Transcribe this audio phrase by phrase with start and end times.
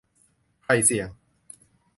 [0.63, 1.09] ใครเสี่ยง?